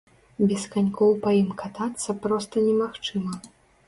[0.51, 3.37] Без канькоў па ім катацца проста немагчыма.